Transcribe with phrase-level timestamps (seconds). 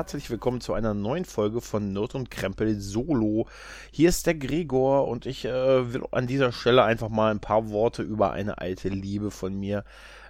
[0.00, 3.46] Herzlich willkommen zu einer neuen Folge von Nerd und Krempel Solo.
[3.90, 7.68] Hier ist der Gregor und ich äh, will an dieser Stelle einfach mal ein paar
[7.68, 9.84] Worte über eine alte Liebe von mir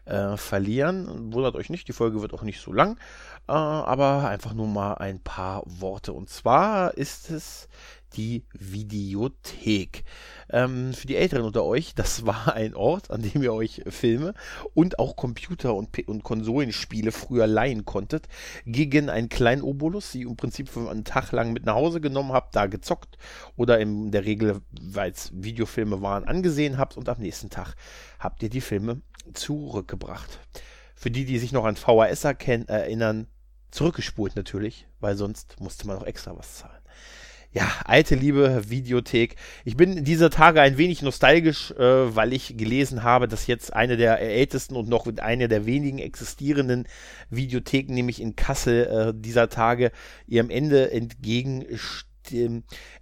[0.06, 1.32] äh, verlieren.
[1.32, 2.96] Wundert euch nicht, die Folge wird auch nicht so lang,
[3.46, 6.14] äh, aber einfach nur mal ein paar Worte.
[6.14, 7.68] Und zwar ist es
[8.16, 10.04] die Videothek.
[10.50, 14.34] Ähm, für die Älteren unter euch, das war ein Ort, an dem ihr euch Filme
[14.74, 18.28] und auch Computer- und, P und Konsolenspiele früher leihen konntet,
[18.66, 22.32] gegen einen kleinen Obolus, die im Prinzip für einen Tag lang mit nach Hause genommen
[22.32, 23.16] habt, da gezockt
[23.56, 27.74] oder in der Regel, weil es Videofilme waren, angesehen habt und am nächsten Tag
[28.18, 29.00] habt ihr die Filme
[29.34, 30.40] zurückgebracht.
[30.94, 33.26] Für die, die sich noch an VHS erinnern,
[33.70, 36.79] zurückgespult natürlich, weil sonst musste man noch extra was zahlen
[37.52, 39.34] ja, alte liebe Videothek.
[39.64, 43.96] Ich bin dieser Tage ein wenig nostalgisch, äh, weil ich gelesen habe, dass jetzt eine
[43.96, 46.86] der ältesten und noch eine der wenigen existierenden
[47.28, 49.90] Videotheken, nämlich in Kassel, äh, dieser Tage
[50.26, 52.06] ihrem Ende entgegensteht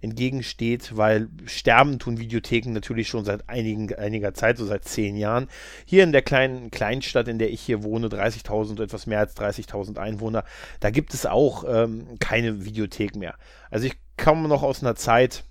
[0.01, 5.47] entgegensteht, weil sterben tun Videotheken natürlich schon seit einigen, einiger Zeit, so seit zehn Jahren.
[5.85, 9.97] Hier in der kleinen Kleinstadt, in der ich hier wohne, 30.000, etwas mehr als 30.000
[9.97, 10.45] Einwohner,
[10.79, 13.35] da gibt es auch ähm, keine Videothek mehr.
[13.69, 15.43] Also ich komme noch aus einer Zeit,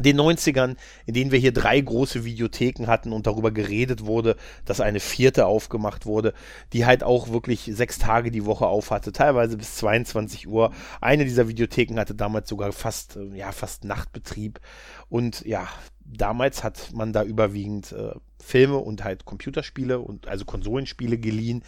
[0.00, 4.80] den 90ern, in denen wir hier drei große Videotheken hatten und darüber geredet wurde, dass
[4.80, 6.34] eine vierte aufgemacht wurde,
[6.72, 10.72] die halt auch wirklich sechs Tage die Woche auf hatte, teilweise bis 22 Uhr.
[11.00, 14.60] Eine dieser Videotheken hatte damals sogar fast, äh, ja, fast Nachtbetrieb.
[15.08, 15.66] Und ja,
[16.04, 21.64] damals hat man da überwiegend äh, Filme und halt Computerspiele und also Konsolenspiele geliehen.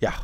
[0.00, 0.14] Ja,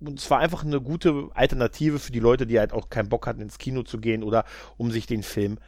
[0.00, 3.26] und es war einfach eine gute Alternative für die Leute, die halt auch keinen Bock
[3.26, 4.44] hatten, ins Kino zu gehen oder
[4.76, 5.58] um sich den Film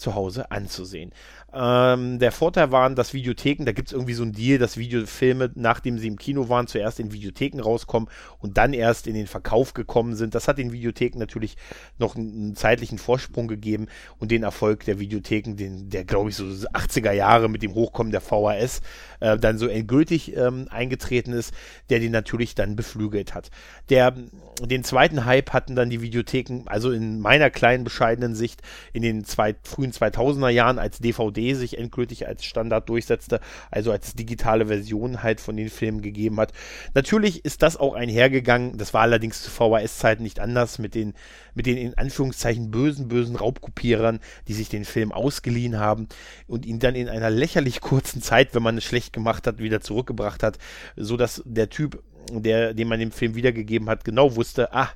[0.00, 1.12] zu Hause anzusehen.
[1.52, 5.50] Ähm, der Vorteil waren, dass Videotheken, da gibt es irgendwie so ein Deal, dass Videofilme,
[5.54, 9.74] nachdem sie im Kino waren, zuerst in Videotheken rauskommen und dann erst in den Verkauf
[9.74, 10.34] gekommen sind.
[10.34, 11.56] Das hat den Videotheken natürlich
[11.98, 13.86] noch einen, zeitlichen Vorsprung gegeben
[14.18, 18.12] und den Erfolg der Videotheken, den, der glaube ich so 80er Jahre mit dem Hochkommen
[18.12, 18.80] der VHS
[19.20, 21.52] äh, dann so endgültig ähm, eingetreten ist,
[21.90, 23.50] der den natürlich dann beflügelt hat.
[23.88, 24.14] Der,
[24.62, 28.62] den zweiten Hype hatten dann die Videotheken, also in meiner kleinen bescheidenen Sicht,
[28.92, 33.40] in den zwei, frühen 2000er Jahren als DVD sich endgültig als Standard durchsetzte,
[33.70, 36.52] also als digitale Version halt von den Filmen gegeben hat.
[36.94, 41.14] Natürlich ist das auch einhergegangen, das war allerdings zu VHS-Zeiten nicht anders, mit den,
[41.54, 46.08] mit den in Anführungszeichen bösen, bösen Raubkopierern, die sich den Film ausgeliehen haben
[46.46, 49.80] und ihn dann in einer lächerlich kurzen Zeit, wenn man es schlecht gemacht hat, wieder
[49.80, 50.58] zurückgebracht hat,
[50.96, 54.90] so dass der Typ, der, dem man den Film wiedergegeben hat, genau wusste, ah,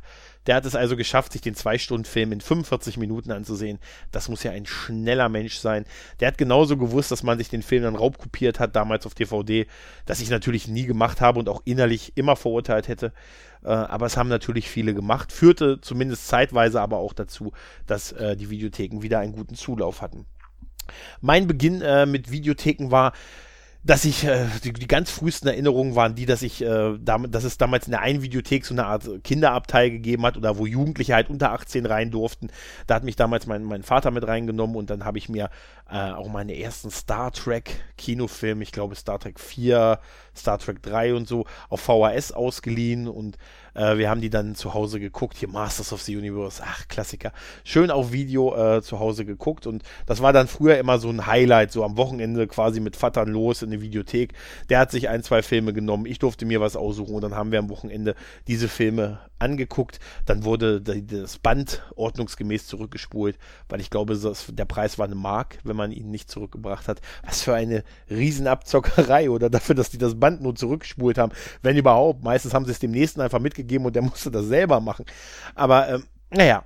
[0.47, 3.79] der hat es also geschafft, sich den Zwei-Stunden-Film in 45 Minuten anzusehen.
[4.13, 5.85] Das muss ja ein schneller Mensch sein.
[6.21, 9.67] Der hat genauso gewusst, dass man sich den Film dann raubkopiert hat, damals auf DVD,
[10.07, 13.13] das ich natürlich nie gemacht habe und auch innerlich immer verurteilt hätte.
[13.63, 15.33] Äh, aber es haben natürlich viele gemacht.
[15.33, 17.53] Führte zumindest zeitweise aber auch dazu,
[17.87, 20.27] dass äh, die Videotheken wieder einen guten Zulauf hatten.
[21.21, 23.13] Mein Beginn äh, mit Videotheken war
[23.85, 27.45] dass ich, äh, die, die, ganz frühesten Erinnerungen waren die, dass ich, äh, damit, dass
[27.45, 31.15] es damals in der einen Videothek so eine Art Kinderabteil gegeben hat oder wo Jugendliche
[31.15, 32.49] halt unter 18 rein durften.
[32.87, 35.51] Da hat mich damals mein, mein Vater mit reingenommen und dann habe ich mir
[35.91, 39.99] äh, auch meine ersten Star Trek Kinofilme, ich glaube Star Trek 4,
[40.37, 43.37] Star Trek 3 und so, auf VHS ausgeliehen und
[43.75, 45.37] äh, wir haben die dann zu Hause geguckt.
[45.37, 47.33] Hier Masters of the Universe, ach, Klassiker.
[47.65, 51.27] Schön auf Video äh, zu Hause geguckt und das war dann früher immer so ein
[51.27, 54.33] Highlight, so am Wochenende quasi mit Vatern los in eine Videothek.
[54.71, 57.53] Der hat sich ein, zwei Filme genommen, ich durfte mir was aussuchen und dann haben
[57.53, 58.15] wir am Wochenende
[58.47, 60.01] diese Filme angeguckt.
[60.27, 64.19] Dann wurde das Band ordnungsgemäß zurückgespult, weil ich glaube,
[64.49, 67.01] der Preis war eine Mark, wenn man ihn nicht zurückgebracht hat.
[67.25, 71.33] Was für eine Riesenabzockerei oder dafür, dass die das Band nur zurückgespult haben,
[71.63, 72.25] wenn überhaupt.
[72.25, 75.05] Meistens haben sie es dem nächsten einfach mitgegeben und der musste das selber machen.
[75.55, 76.65] Aber ähm, naja,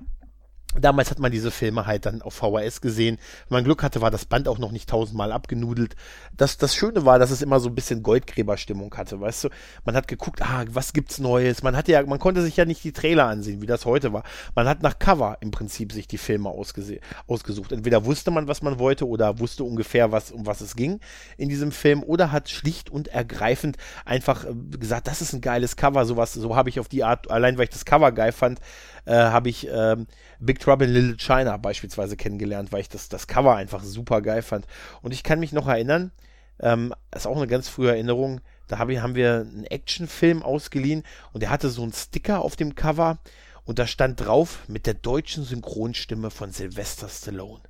[0.75, 3.17] Damals hat man diese Filme halt dann auf VHS gesehen.
[3.47, 5.95] Wenn man Glück hatte, war das Band auch noch nicht tausendmal abgenudelt.
[6.37, 9.49] Das, das Schöne war, dass es immer so ein bisschen Goldgräberstimmung hatte, weißt du?
[9.83, 11.63] Man hat geguckt, ah, was gibt's Neues?
[11.63, 14.21] Man hatte ja, man konnte sich ja nicht die Trailer ansehen, wie das heute war.
[14.53, 17.71] Man hat nach Cover im Prinzip sich die Filme ausgesucht.
[17.71, 20.99] Entweder wusste man, was man wollte, oder wusste ungefähr, was, um was es ging
[21.37, 25.75] in diesem Film, oder hat schlicht und ergreifend einfach äh, gesagt, das ist ein geiles
[25.75, 28.59] Cover, sowas, so habe ich auf die Art, allein weil ich das Cover geil fand,
[29.05, 30.05] äh, habe ich ähm,
[30.39, 34.43] Big Trouble in Little China beispielsweise kennengelernt, weil ich das, das Cover einfach super geil
[34.43, 34.67] fand.
[35.01, 36.11] Und ich kann mich noch erinnern,
[36.59, 38.41] ähm, ist auch eine ganz frühe Erinnerung.
[38.67, 42.75] Da hab haben wir einen Actionfilm ausgeliehen und der hatte so einen Sticker auf dem
[42.75, 43.17] Cover
[43.63, 47.63] und da stand drauf mit der deutschen Synchronstimme von Sylvester Stallone.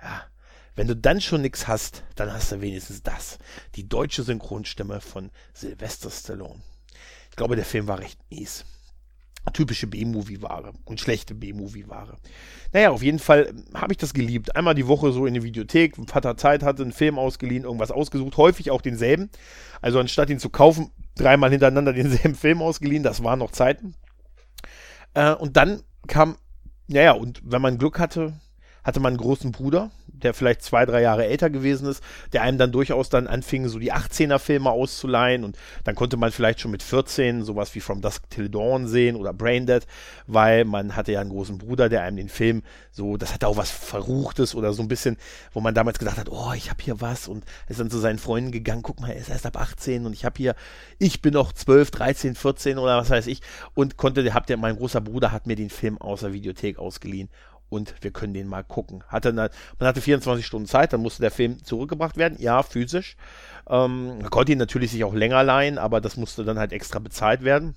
[0.00, 0.22] Ja,
[0.76, 3.38] wenn du dann schon nichts hast, dann hast du wenigstens das.
[3.74, 6.62] Die deutsche Synchronstimme von Sylvester Stallone.
[7.30, 8.64] Ich glaube, der Film war recht mies
[9.50, 12.16] typische B-Movie-Ware und schlechte B-Movie-Ware.
[12.72, 14.54] Naja, auf jeden Fall habe ich das geliebt.
[14.54, 17.90] Einmal die Woche so in die Videothek, wenn Vater Zeit hatte, einen Film ausgeliehen, irgendwas
[17.90, 19.30] ausgesucht, häufig auch denselben.
[19.80, 23.94] Also anstatt ihn zu kaufen, dreimal hintereinander denselben Film ausgeliehen, das waren noch Zeiten.
[25.14, 26.36] Äh, und dann kam,
[26.86, 28.34] naja, und wenn man Glück hatte,
[28.84, 32.02] hatte man einen großen Bruder, der vielleicht zwei, drei Jahre älter gewesen ist,
[32.32, 35.44] der einem dann durchaus dann anfing, so die 18er Filme auszuleihen.
[35.44, 39.16] Und dann konnte man vielleicht schon mit 14 sowas wie From Dusk Till Dawn sehen
[39.16, 39.86] oder Braindead,
[40.26, 43.56] weil man hatte ja einen großen Bruder, der einem den Film so, das hatte auch
[43.56, 45.16] was Verruchtes oder so ein bisschen,
[45.52, 48.18] wo man damals gedacht hat, oh, ich habe hier was und ist dann zu seinen
[48.18, 50.54] Freunden gegangen, guck mal, er ist erst ab 18 und ich habe hier,
[50.98, 53.40] ich bin noch 12, 13, 14 oder was weiß ich
[53.74, 57.30] und konnte, habt ihr, mein großer Bruder hat mir den Film aus der Videothek ausgeliehen
[57.72, 59.02] und wir können den mal gucken.
[59.08, 63.16] Hatte eine, man hatte 24 Stunden Zeit, dann musste der Film zurückgebracht werden, ja, physisch.
[63.66, 66.98] Ähm, man konnte ihn natürlich sich auch länger leihen, aber das musste dann halt extra
[66.98, 67.74] bezahlt werden.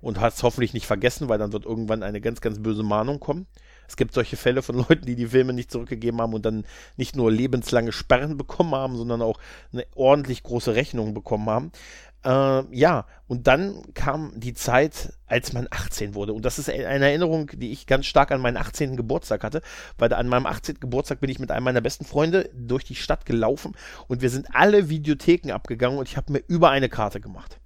[0.00, 3.20] Und hat es hoffentlich nicht vergessen, weil dann wird irgendwann eine ganz, ganz böse Mahnung
[3.20, 3.46] kommen.
[3.92, 6.64] Es gibt solche Fälle von Leuten, die die Filme nicht zurückgegeben haben und dann
[6.96, 9.38] nicht nur lebenslange Sperren bekommen haben, sondern auch
[9.70, 11.72] eine ordentlich große Rechnung bekommen haben.
[12.24, 16.32] Äh, ja, und dann kam die Zeit, als man 18 wurde.
[16.32, 18.96] Und das ist eine Erinnerung, die ich ganz stark an meinen 18.
[18.96, 19.60] Geburtstag hatte,
[19.98, 20.80] weil an meinem 18.
[20.80, 23.74] Geburtstag bin ich mit einem meiner besten Freunde durch die Stadt gelaufen
[24.08, 27.60] und wir sind alle Videotheken abgegangen und ich habe mir über eine Karte gemacht.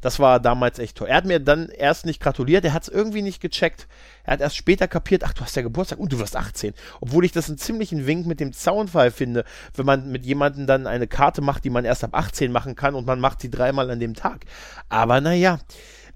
[0.00, 1.08] Das war damals echt toll.
[1.08, 3.88] Er hat mir dann erst nicht gratuliert, er hat es irgendwie nicht gecheckt.
[4.24, 6.74] Er hat erst später kapiert, ach, du hast ja Geburtstag und du wirst 18.
[7.00, 10.86] Obwohl ich das einen ziemlichen Wink mit dem Zaunfall finde, wenn man mit jemandem dann
[10.86, 13.90] eine Karte macht, die man erst ab 18 machen kann und man macht sie dreimal
[13.90, 14.44] an dem Tag.
[14.88, 15.58] Aber naja,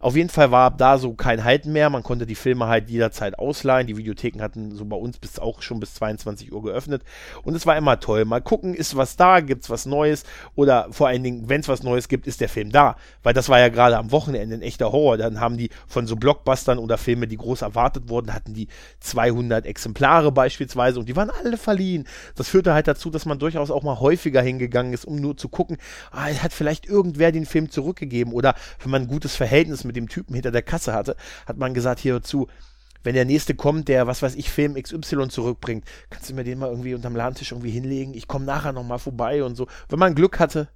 [0.02, 1.88] auf jeden Fall war da so kein Halten mehr.
[1.88, 3.86] Man konnte die Filme halt jederzeit ausleihen.
[3.86, 7.02] Die Videotheken hatten so bei uns bis auch schon bis 22 Uhr geöffnet.
[7.44, 8.24] Und es war immer toll.
[8.24, 10.24] Mal gucken, ist was da, gibt's was Neues?
[10.56, 12.96] Oder vor allen Dingen, wenn es was Neues gibt, ist der Film da.
[13.22, 15.18] Weil das war ja gerade am Wochenende ein echter Horror.
[15.18, 18.66] Dann haben die von so Blockbustern oder Filme, die groß erwartet wurden, hatten die
[18.98, 22.08] 200 Exemplare beispielsweise und die waren alle verliehen.
[22.34, 25.48] Das führte halt dazu, dass man durchaus auch mal häufiger hingegangen ist, um nur zu
[25.48, 25.76] gucken,
[26.10, 29.96] ah, hat vielleicht irgendwer den Film zurückgegeben oder wenn man ein gutes Verhältnis mit mit
[29.96, 31.16] dem Typen hinter der Kasse hatte,
[31.46, 32.48] hat man gesagt, hierzu,
[33.04, 36.58] wenn der nächste kommt, der, was weiß ich, Film XY zurückbringt, kannst du mir den
[36.58, 38.14] mal irgendwie unterm Ladentisch irgendwie hinlegen?
[38.14, 39.66] Ich komme nachher nochmal vorbei und so.
[39.88, 40.68] Wenn man Glück hatte,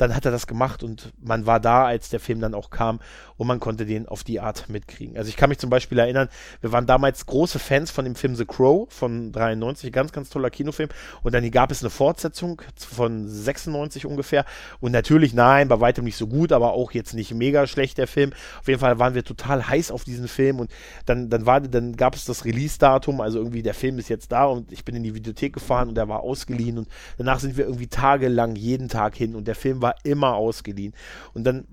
[0.00, 3.00] dann hat er das gemacht und man war da, als der Film dann auch kam
[3.36, 5.16] und man konnte den auf die Art mitkriegen.
[5.16, 6.28] Also ich kann mich zum Beispiel erinnern,
[6.60, 10.50] wir waren damals große Fans von dem Film The Crow von 93, ganz, ganz toller
[10.50, 10.88] Kinofilm
[11.22, 14.44] und dann gab es eine Fortsetzung von 96 ungefähr
[14.80, 18.06] und natürlich, nein, bei weitem nicht so gut, aber auch jetzt nicht mega schlecht der
[18.06, 18.32] Film.
[18.60, 20.70] Auf jeden Fall waren wir total heiß auf diesen Film und
[21.04, 24.44] dann, dann war, dann gab es das Release-Datum, also irgendwie der Film ist jetzt da
[24.46, 26.88] und ich bin in die Videothek gefahren und der war ausgeliehen und
[27.18, 30.94] danach sind wir irgendwie tagelang jeden Tag hin und der Film war war immer ausgeliehen.
[31.34, 31.66] Und dann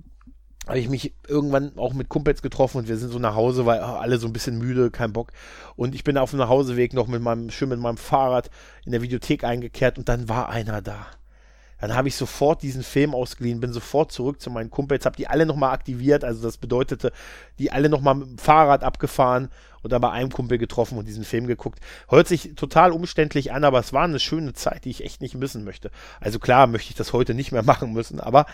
[0.68, 3.80] habe ich mich irgendwann auch mit Kumpels getroffen und wir sind so nach Hause, weil
[3.80, 5.32] alle so ein bisschen müde, kein Bock.
[5.76, 8.50] Und ich bin auf dem Nachhauseweg noch mit meinem, schön mit meinem Fahrrad
[8.86, 11.08] in der Videothek eingekehrt und dann war einer da.
[11.80, 15.28] Dann habe ich sofort diesen Film ausgeliehen, bin sofort zurück zu meinen Kumpels, habe die
[15.28, 17.12] alle nochmal aktiviert, also das bedeutete,
[17.60, 19.50] die alle nochmal mit dem Fahrrad abgefahren
[19.84, 21.80] und dann bei einem Kumpel getroffen und diesen Film geguckt.
[22.10, 25.36] Hört sich total umständlich an, aber es war eine schöne Zeit, die ich echt nicht
[25.36, 25.92] missen möchte.
[26.20, 28.48] Also klar möchte ich das heute nicht mehr machen müssen, aber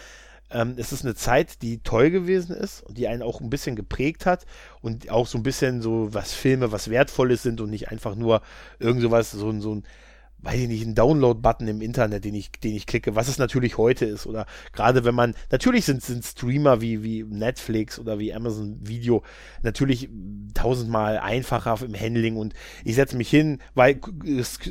[0.52, 3.76] ähm, es ist eine Zeit, die toll gewesen ist und die einen auch ein bisschen
[3.76, 4.46] geprägt hat
[4.82, 8.42] und auch so ein bisschen so, was Filme, was Wertvolles sind und nicht einfach nur
[8.80, 9.84] irgend sowas, so, so ein
[10.44, 13.78] weiß ich nicht, einen Download-Button im Internet, den ich, den ich klicke, was es natürlich
[13.78, 14.26] heute ist.
[14.28, 19.24] Oder gerade wenn man, natürlich sind, sind Streamer wie, wie Netflix oder wie Amazon Video
[19.62, 20.10] natürlich
[20.54, 24.00] tausendmal einfacher im Handling und ich setze mich hin, weil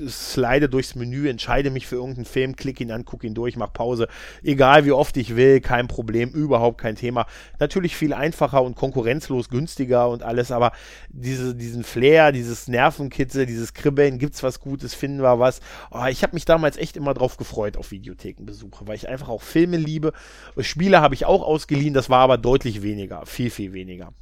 [0.08, 3.72] slide durchs Menü, entscheide mich für irgendeinen Film, klicke ihn an, gucke ihn durch, mach
[3.72, 4.08] Pause.
[4.42, 7.26] Egal wie oft ich will, kein Problem, überhaupt kein Thema.
[7.58, 10.72] Natürlich viel einfacher und konkurrenzlos günstiger und alles, aber
[11.08, 16.22] diese, diesen Flair, dieses Nervenkitzel, dieses Kribbeln, gibt's was Gutes, finden wir was, Oh, ich
[16.22, 20.12] habe mich damals echt immer drauf gefreut auf Videothekenbesuche, weil ich einfach auch Filme liebe.
[20.58, 24.12] Spiele habe ich auch ausgeliehen, das war aber deutlich weniger, viel, viel weniger.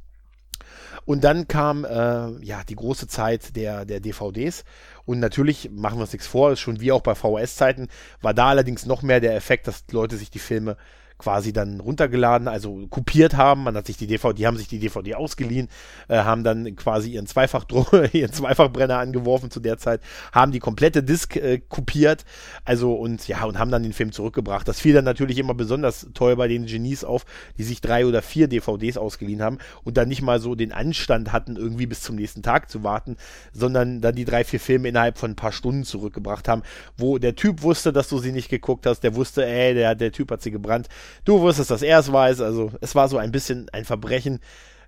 [1.05, 4.63] Und dann kam äh, ja die große Zeit der, der DVDs.
[5.05, 7.87] Und natürlich machen wir uns nichts vor, schon wie auch bei VHS-Zeiten,
[8.21, 10.77] war da allerdings noch mehr der Effekt, dass Leute sich die Filme
[11.21, 13.63] quasi dann runtergeladen, also kopiert haben.
[13.63, 15.69] Man hat sich die DVD, die haben sich die DVD ausgeliehen,
[16.07, 20.01] äh, haben dann quasi ihren Zweifachdruck, ihren Zweifachbrenner angeworfen zu der Zeit,
[20.31, 22.25] haben die komplette Disc äh, kopiert,
[22.65, 24.67] also und ja, und haben dann den Film zurückgebracht.
[24.67, 27.25] Das fiel dann natürlich immer besonders toll bei den Genies auf,
[27.57, 31.31] die sich drei oder vier DVDs ausgeliehen haben und dann nicht mal so den Anstand
[31.31, 33.15] hatten, irgendwie bis zum nächsten Tag zu warten,
[33.53, 36.63] sondern dann die drei, vier Filme innerhalb von ein paar Stunden zurückgebracht haben,
[36.97, 40.11] wo der Typ wusste, dass du sie nicht geguckt hast, der wusste, ey, der, der
[40.11, 40.87] Typ hat sie gebrannt.
[41.25, 44.39] Du wusstest, dass er es weiß, also es war so ein bisschen ein Verbrechen.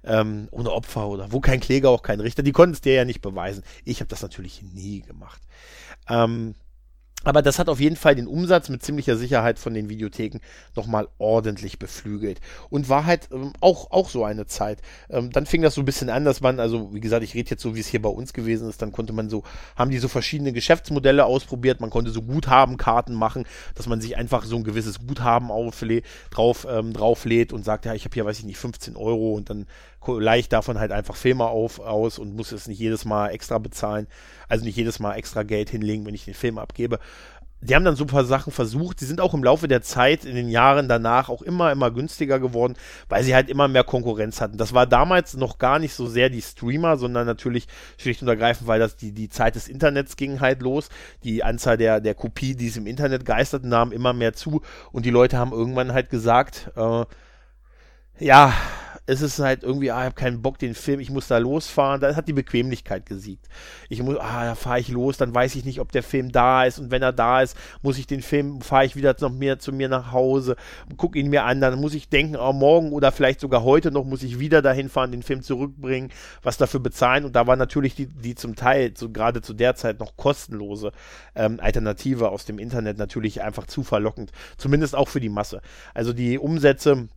[0.06, 2.44] Ähm, ohne Opfer oder wo kein Kläger, auch kein Richter.
[2.44, 3.64] Die konnten es dir ja nicht beweisen.
[3.86, 5.42] Ich habe das natürlich nie gemacht.
[6.10, 6.56] Ähm,
[7.24, 10.40] aber das hat auf jeden Fall den Umsatz mit ziemlicher Sicherheit von den Videotheken
[10.76, 12.40] nochmal ordentlich beflügelt.
[12.70, 14.80] Und war halt ähm, auch, auch so eine Zeit.
[15.10, 17.52] Ähm, dann fing das so ein bisschen an, dass man, also wie gesagt, ich rede
[17.52, 19.44] jetzt so, wie es hier bei uns gewesen ist, dann konnte man so,
[19.76, 24.44] haben die so verschiedene Geschäftsmodelle ausprobiert, man konnte so Guthabenkarten machen, dass man sich einfach
[24.46, 25.50] so ein gewisses Guthaben
[26.30, 29.50] drauf, ähm, drauflädt und sagt, ja, ich habe hier, weiß ich nicht, 15 Euro und
[29.50, 29.66] dann
[30.08, 34.08] leicht davon halt einfach Filme auf, aus und muss es nicht jedes Mal extra bezahlen,
[34.48, 37.00] also nicht jedes Mal extra Geld hinlegen, wenn ich den Film abgebe
[37.64, 39.00] die haben dann so ein paar Sachen versucht.
[39.02, 42.40] Die sind auch im Laufe der Zeit, in den Jahren danach, auch immer, immer günstiger
[42.40, 42.76] geworden,
[43.10, 44.58] weil sie halt immer mehr Konkurrenz hatten.
[44.58, 47.68] Das war damals noch gar nicht so sehr die Streamer, sondern natürlich
[47.98, 50.90] schlicht und ergreifend, weil das die, die Zeit des Internets ging halt los.
[51.24, 55.06] Die Anzahl der, der Kopie, die es im Internet geisterten, nahm immer mehr zu und
[55.06, 57.06] die Leute haben irgendwann halt gesagt, äh,
[58.20, 58.54] ja,
[59.06, 62.00] es ist halt irgendwie, ah, ich habe keinen Bock, den Film, ich muss da losfahren.
[62.00, 63.50] Da hat die Bequemlichkeit gesiegt.
[63.90, 66.64] Ich muss, ah, da fahre ich los, dann weiß ich nicht, ob der Film da
[66.64, 66.80] ist.
[66.80, 69.74] Und wenn er da ist, muss ich den Film, fahre ich wieder noch mehr zu
[69.74, 70.56] mir nach Hause,
[70.96, 74.06] gucke ihn mir an, dann muss ich denken, oh, morgen oder vielleicht sogar heute noch
[74.06, 76.10] muss ich wieder dahin fahren, den Film zurückbringen,
[76.42, 77.26] was dafür bezahlen.
[77.26, 80.94] Und da war natürlich die, die zum Teil, so gerade zu der Zeit noch kostenlose
[81.36, 84.32] ähm, Alternative aus dem Internet natürlich einfach zu verlockend.
[84.58, 85.62] Zumindest auch für die Masse.
[85.94, 87.10] Also die Umsätze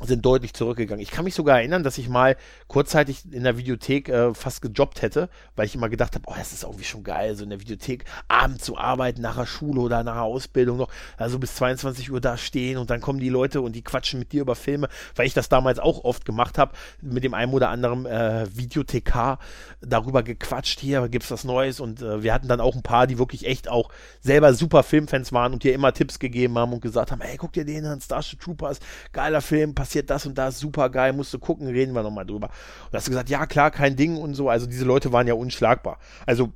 [0.00, 1.02] sind deutlich zurückgegangen.
[1.02, 5.02] Ich kann mich sogar erinnern, dass ich mal kurzzeitig in der Videothek äh, fast gejobbt
[5.02, 7.60] hätte, weil ich immer gedacht habe, oh, das ist irgendwie schon geil, so in der
[7.60, 12.10] Videothek abends zu arbeiten, nach der Schule oder nach der Ausbildung noch, also bis 22
[12.10, 14.88] Uhr da stehen und dann kommen die Leute und die quatschen mit dir über Filme,
[15.14, 19.38] weil ich das damals auch oft gemacht habe, mit dem einen oder anderen äh, Videothekar
[19.80, 23.18] darüber gequatscht, hier gibt's was Neues und äh, wir hatten dann auch ein paar, die
[23.18, 27.12] wirklich echt auch selber super Filmfans waren und dir immer Tipps gegeben haben und gesagt
[27.12, 28.80] haben, hey, guck dir den an, Starship Troopers,
[29.12, 32.50] geiler Film, passiert das und das, super geil, musst du gucken, reden wir nochmal drüber.
[32.86, 34.48] Und hast du gesagt, ja klar, kein Ding und so.
[34.48, 35.98] Also diese Leute waren ja unschlagbar.
[36.24, 36.52] Also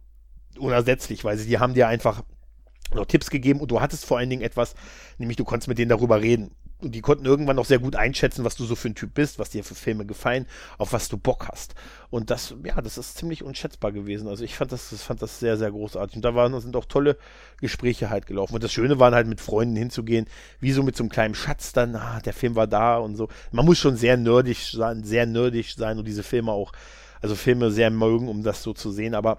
[0.56, 2.22] unersetzlich, weil sie, die haben dir einfach
[2.94, 4.76] noch Tipps gegeben und du hattest vor allen Dingen etwas,
[5.18, 8.44] nämlich du konntest mit denen darüber reden und die konnten irgendwann noch sehr gut einschätzen,
[8.44, 11.16] was du so für ein Typ bist, was dir für Filme gefallen, auf was du
[11.16, 11.74] Bock hast.
[12.10, 14.28] Und das, ja, das ist ziemlich unschätzbar gewesen.
[14.28, 16.16] Also ich fand das, das fand das sehr, sehr großartig.
[16.16, 17.16] Und da waren, sind auch tolle
[17.60, 18.54] Gespräche halt gelaufen.
[18.54, 20.26] Und das Schöne war halt mit Freunden hinzugehen,
[20.60, 23.28] wie so mit so einem kleinen Schatz dann, ah, der Film war da und so.
[23.52, 26.72] Man muss schon sehr nerdig sein, sehr nerdig sein und diese Filme auch,
[27.22, 29.14] also Filme sehr mögen, um das so zu sehen.
[29.14, 29.38] Aber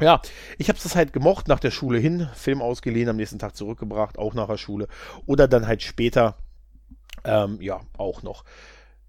[0.00, 0.22] ja,
[0.58, 4.16] ich habe das halt gemocht, nach der Schule hin, Film ausgeliehen, am nächsten Tag zurückgebracht,
[4.16, 4.86] auch nach der Schule.
[5.26, 6.36] Oder dann halt später
[7.24, 8.44] ähm, ja, auch noch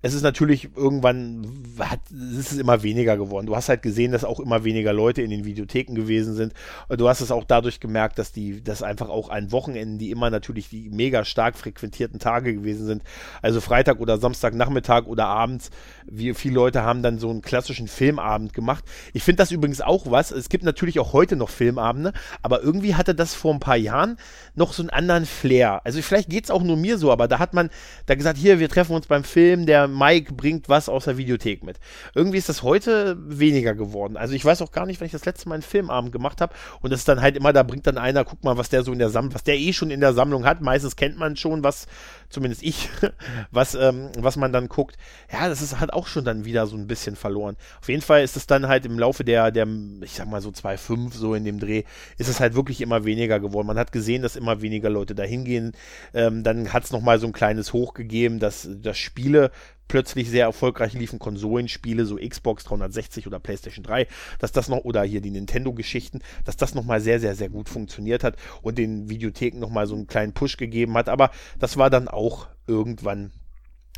[0.05, 3.45] es ist natürlich irgendwann, hat, es ist immer weniger geworden.
[3.45, 6.53] Du hast halt gesehen, dass auch immer weniger Leute in den Videotheken gewesen sind.
[6.89, 10.29] Du hast es auch dadurch gemerkt, dass die, dass einfach auch an Wochenenden, die immer
[10.29, 13.03] natürlich die mega stark frequentierten Tage gewesen sind,
[13.41, 15.69] also Freitag oder Samstagnachmittag oder abends,
[16.05, 18.83] wie viele Leute haben dann so einen klassischen Filmabend gemacht.
[19.13, 20.31] Ich finde das übrigens auch was.
[20.31, 24.17] Es gibt natürlich auch heute noch Filmabende, aber irgendwie hatte das vor ein paar Jahren
[24.53, 25.79] noch so einen anderen Flair.
[25.86, 27.69] Also vielleicht geht es auch nur mir so, aber da hat man
[28.05, 31.63] da gesagt, hier, wir treffen uns beim Film, der Mike bringt was aus der Videothek
[31.63, 31.79] mit.
[32.13, 34.17] Irgendwie ist das heute weniger geworden.
[34.17, 36.53] Also ich weiß auch gar nicht, wenn ich das letzte Mal einen Filmabend gemacht habe
[36.81, 38.91] und das ist dann halt immer, da bringt dann einer, guck mal, was der so
[38.91, 40.62] in der Sammlung, was der eh schon in der Sammlung hat.
[40.62, 41.88] Meistens kennt man schon, was,
[42.33, 42.89] zumindest ich,
[43.51, 44.97] was, ähm, was man dann guckt.
[45.31, 47.55] Ja, das ist halt auch schon dann wieder so ein bisschen verloren.
[47.79, 49.67] Auf jeden Fall ist es dann halt im Laufe der, der,
[50.01, 51.83] ich sag mal so 2,5 so in dem Dreh,
[52.17, 53.67] ist es halt wirklich immer weniger geworden.
[53.67, 55.73] Man hat gesehen, dass immer weniger Leute da hingehen.
[56.13, 59.51] Ähm, dann hat es nochmal so ein kleines Hoch gegeben, dass, dass Spiele
[59.87, 64.07] plötzlich sehr erfolgreich liefen Konsolenspiele, so Xbox 360 oder PlayStation 3,
[64.39, 68.23] dass das noch, oder hier die Nintendo-Geschichten, dass das nochmal sehr, sehr, sehr gut funktioniert
[68.23, 71.09] hat und den Videotheken nochmal so einen kleinen Push gegeben hat.
[71.09, 72.22] Aber das war dann auch
[72.67, 73.31] irgendwann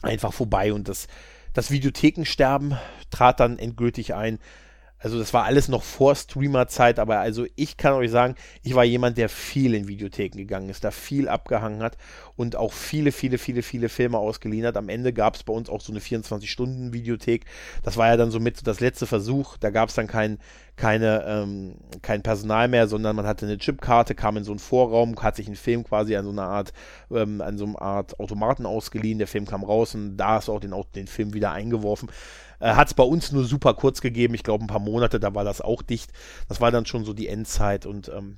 [0.01, 1.07] einfach vorbei und das,
[1.53, 2.77] das Videothekensterben
[3.11, 4.39] trat dann endgültig ein.
[5.05, 8.33] Also das war alles noch vor Streamer-Zeit, aber also ich kann euch sagen,
[8.63, 11.95] ich war jemand, der viel in Videotheken gegangen ist, da viel abgehangen hat
[12.35, 14.77] und auch viele, viele, viele, viele Filme ausgeliehen hat.
[14.77, 17.45] Am Ende gab es bei uns auch so eine 24-Stunden-Videothek.
[17.83, 19.57] Das war ja dann somit das letzte Versuch.
[19.57, 20.39] Da gab es dann keinen
[20.75, 25.15] keine, ähm, kein Personal mehr, sondern man hatte eine Chipkarte, kam in so einen Vorraum,
[25.21, 26.73] hat sich einen Film quasi an so einer Art,
[27.11, 30.59] ähm, an so einer Art Automaten ausgeliehen, der Film kam raus und da du auch
[30.59, 32.09] den, den Film wieder eingeworfen.
[32.59, 35.33] Äh, hat es bei uns nur super kurz gegeben, ich glaube ein paar Monate, da
[35.35, 36.11] war das auch dicht.
[36.47, 38.37] Das war dann schon so die Endzeit und ähm,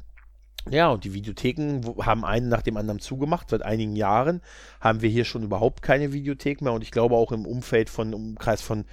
[0.69, 3.49] ja, und die Videotheken haben einen nach dem anderen zugemacht.
[3.49, 4.41] Seit einigen Jahren
[4.81, 6.73] haben wir hier schon überhaupt keine Videothek mehr.
[6.73, 8.83] Und ich glaube auch im Umfeld von Umkreis von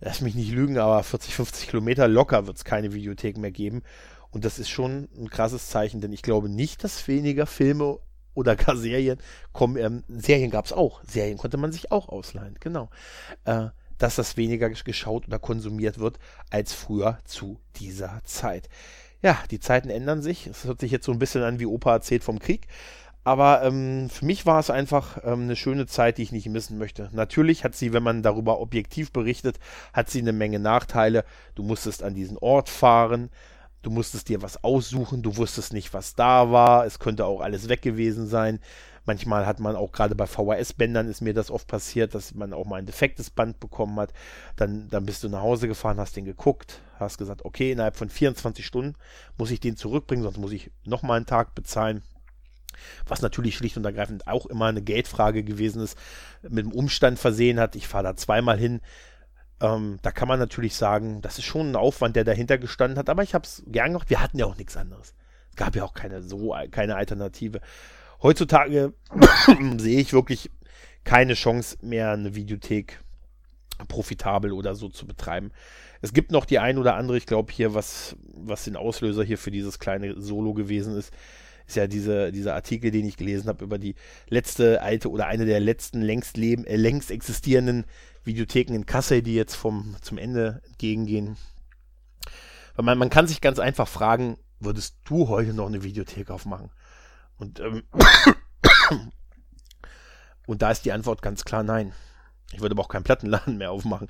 [0.00, 3.82] lass mich nicht lügen, aber 40, 50 Kilometer locker wird es keine Videothek mehr geben.
[4.30, 7.98] Und das ist schon ein krasses Zeichen, denn ich glaube nicht, dass weniger Filme
[8.34, 9.18] oder gar Serien
[9.52, 9.76] kommen.
[9.76, 11.02] Ähm, Serien gab es auch.
[11.04, 12.90] Serien konnte man sich auch ausleihen, genau.
[13.44, 13.68] Äh,
[14.00, 16.18] dass das weniger geschaut oder konsumiert wird
[16.50, 18.68] als früher zu dieser Zeit.
[19.22, 20.46] Ja, die Zeiten ändern sich.
[20.46, 22.66] Es hört sich jetzt so ein bisschen an, wie Opa erzählt vom Krieg.
[23.22, 26.78] Aber ähm, für mich war es einfach ähm, eine schöne Zeit, die ich nicht missen
[26.78, 27.10] möchte.
[27.12, 29.58] Natürlich hat sie, wenn man darüber objektiv berichtet,
[29.92, 31.24] hat sie eine Menge Nachteile.
[31.54, 33.28] Du musstest an diesen Ort fahren,
[33.82, 36.86] du musstest dir was aussuchen, du wusstest nicht, was da war.
[36.86, 38.58] Es könnte auch alles weg gewesen sein.
[39.10, 42.64] Manchmal hat man auch gerade bei VHS-Bändern ist mir das oft passiert, dass man auch
[42.64, 44.12] mal ein defektes Band bekommen hat.
[44.54, 48.08] Dann, dann bist du nach Hause gefahren, hast den geguckt, hast gesagt, okay, innerhalb von
[48.08, 48.94] 24 Stunden
[49.36, 52.04] muss ich den zurückbringen, sonst muss ich nochmal einen Tag bezahlen.
[53.08, 55.98] Was natürlich schlicht und ergreifend auch immer eine Geldfrage gewesen ist,
[56.42, 57.74] mit dem Umstand versehen hat.
[57.74, 58.80] Ich fahre da zweimal hin.
[59.60, 63.10] Ähm, da kann man natürlich sagen, das ist schon ein Aufwand, der dahinter gestanden hat,
[63.10, 64.08] aber ich habe es gern gemacht.
[64.08, 65.14] Wir hatten ja auch nichts anderes.
[65.50, 67.60] Es gab ja auch keine so keine Alternative.
[68.22, 68.92] Heutzutage
[69.78, 70.50] sehe ich wirklich
[71.04, 73.00] keine Chance mehr, eine Videothek
[73.88, 75.52] profitabel oder so zu betreiben.
[76.02, 79.38] Es gibt noch die ein oder andere, ich glaube hier, was, was den Auslöser hier
[79.38, 81.12] für dieses kleine Solo gewesen ist,
[81.66, 83.94] ist ja diese, dieser Artikel, den ich gelesen habe über die
[84.28, 87.84] letzte alte oder eine der letzten längst leben, äh, längst existierenden
[88.24, 91.36] Videotheken in Kassel, die jetzt vom, zum Ende entgegengehen.
[92.74, 96.70] Weil man, man kann sich ganz einfach fragen, würdest du heute noch eine Videothek aufmachen?
[97.40, 97.82] Und, ähm,
[100.46, 101.92] und da ist die Antwort ganz klar nein.
[102.52, 104.08] Ich würde aber auch keinen Plattenladen mehr aufmachen.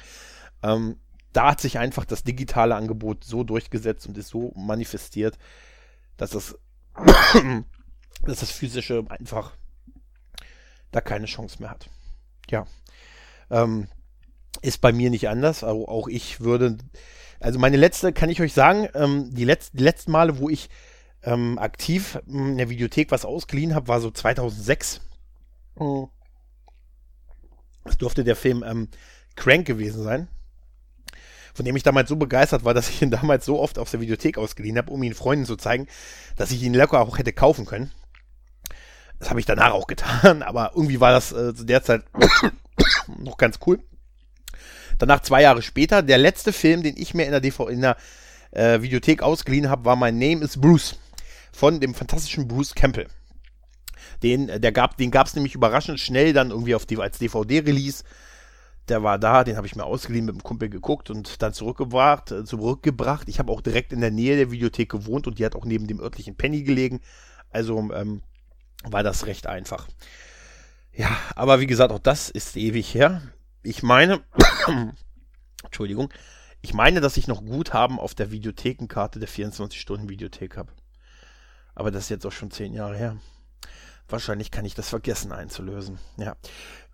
[0.63, 0.97] Ähm,
[1.33, 5.39] da hat sich einfach das digitale Angebot so durchgesetzt und ist so manifestiert,
[6.17, 6.59] dass das
[8.25, 9.53] dass das physische einfach
[10.90, 11.88] da keine Chance mehr hat.
[12.51, 12.66] Ja.
[13.49, 13.87] Ähm,
[14.62, 15.62] ist bei mir nicht anders.
[15.62, 16.79] Also auch ich würde,
[17.38, 20.69] also meine letzte, kann ich euch sagen, ähm, die, letzt, die letzten Male, wo ich
[21.22, 25.00] ähm, aktiv in der Videothek was ausgeliehen habe, war so 2006.
[27.85, 28.88] Das durfte der Film ähm,
[29.37, 30.28] Crank gewesen sein
[31.54, 34.00] von dem ich damals so begeistert war, dass ich ihn damals so oft aus der
[34.00, 35.87] Videothek ausgeliehen habe, um ihn Freunden zu zeigen,
[36.37, 37.90] dass ich ihn locker auch hätte kaufen können.
[39.18, 42.04] Das habe ich danach auch getan, aber irgendwie war das äh, zu der Zeit
[43.18, 43.80] noch ganz cool.
[44.98, 47.96] Danach zwei Jahre später, der letzte Film, den ich mir in der, DV in der
[48.50, 50.98] äh, Videothek ausgeliehen habe, war My Name is Bruce
[51.61, 53.07] von dem fantastischen Bruce Campbell.
[54.23, 58.03] Den, äh, gab, den gab es nämlich überraschend schnell dann irgendwie auf die, als DVD-Release
[58.88, 62.33] der war da, den habe ich mir ausgeliehen, mit dem Kumpel geguckt und dann zurückgebracht.
[62.33, 63.29] Äh, zurückgebracht.
[63.29, 65.87] Ich habe auch direkt in der Nähe der Videothek gewohnt und die hat auch neben
[65.87, 67.01] dem örtlichen Penny gelegen.
[67.51, 68.23] Also ähm,
[68.83, 69.87] war das recht einfach.
[70.92, 73.23] Ja, aber wie gesagt, auch das ist ewig her.
[73.62, 74.23] Ich meine,
[75.62, 76.12] Entschuldigung,
[76.62, 80.73] ich meine, dass ich noch Guthaben auf der Videothekenkarte der 24-Stunden-Videothek habe.
[81.74, 83.16] Aber das ist jetzt auch schon zehn Jahre her.
[84.09, 85.98] Wahrscheinlich kann ich das vergessen einzulösen.
[86.16, 86.37] Ja.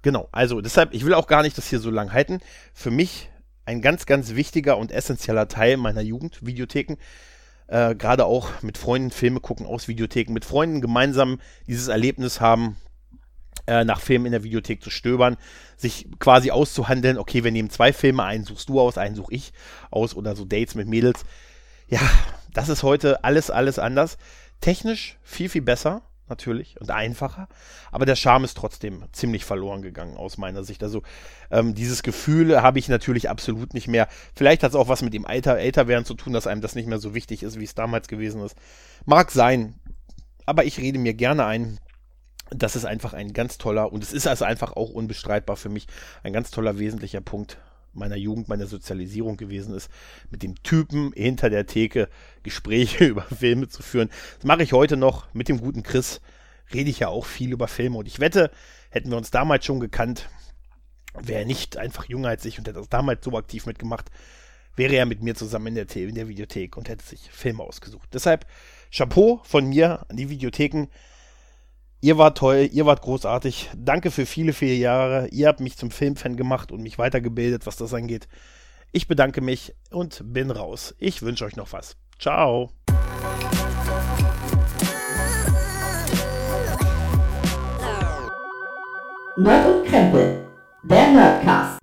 [0.03, 2.41] Genau, also deshalb, ich will auch gar nicht das hier so lang halten.
[2.75, 3.31] Für mich
[3.65, 6.97] ein ganz, ganz wichtiger und essentieller Teil meiner Jugend, Videotheken.
[7.67, 12.77] Äh, Gerade auch mit Freunden Filme gucken aus Videotheken, mit Freunden gemeinsam dieses Erlebnis haben,
[13.67, 15.37] äh, nach Filmen in der Videothek zu stöbern,
[15.77, 19.53] sich quasi auszuhandeln, okay, wir nehmen zwei Filme, einen suchst du aus, einen such ich
[19.91, 21.25] aus oder so Dates mit Mädels.
[21.89, 22.01] Ja,
[22.53, 24.19] das ist heute alles, alles anders.
[24.61, 27.49] Technisch viel, viel besser natürlich und einfacher,
[27.93, 30.83] aber der Charme ist trotzdem ziemlich verloren gegangen aus meiner Sicht.
[30.83, 31.03] Also
[31.51, 34.09] ähm, dieses Gefühl habe ich natürlich absolut nicht mehr.
[34.35, 36.89] Vielleicht hat es auch was mit dem Alter, Älterwerden zu tun, dass einem das nicht
[36.89, 38.57] mehr so wichtig ist, wie es damals gewesen ist.
[39.05, 39.79] Mag sein,
[40.47, 41.79] aber ich rede mir gerne ein,
[42.51, 45.87] das ist einfach ein ganz toller und es ist also einfach auch unbestreitbar für mich
[46.23, 47.59] ein ganz toller wesentlicher Punkt
[47.97, 49.91] meiner Jugend, meiner Sozialisierung gewesen ist,
[50.31, 52.09] mit dem Typen hinter der Theke
[52.43, 54.11] Gespräche über Filme zu führen.
[54.37, 56.21] Das mache ich heute noch mit dem guten Chris.
[56.73, 58.51] Rede ich ja auch viel über Filme und ich wette,
[58.91, 60.29] hätten wir uns damals schon gekannt,
[61.15, 64.11] wäre er nicht einfach jünger als ich und hätte das damals so aktiv mitgemacht,
[64.75, 68.09] wäre er mit mir zusammen in der, in der Videothek und hätte sich Filme ausgesucht.
[68.13, 68.47] Deshalb
[68.91, 70.89] Chapeau von mir an die Videotheken.
[72.07, 73.69] Ihr wart toll, ihr wart großartig.
[73.77, 75.27] Danke für viele, viele Jahre.
[75.33, 78.29] Ihr habt mich zum Filmfan gemacht und mich weitergebildet, was das angeht.
[78.93, 80.95] Ich bedanke mich und bin raus.
[81.01, 81.97] Ich wünsche euch noch was.
[82.21, 82.71] Ciao.
[89.37, 90.47] Nerd und Krempel,
[90.85, 91.76] der Nerdcast.